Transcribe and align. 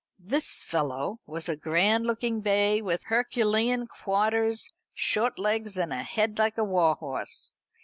"This 0.17 0.65
fellow" 0.65 1.19
was 1.27 1.47
a 1.47 1.55
grand 1.55 2.07
looking 2.07 2.41
bay, 2.41 2.81
with 2.81 3.03
herculean 3.03 3.85
quarters, 3.85 4.73
short 4.95 5.37
legs, 5.37 5.77
and 5.77 5.93
a 5.93 6.01
head 6.01 6.39
like 6.39 6.57
a 6.57 6.63
war 6.63 6.95
horse. 6.95 7.55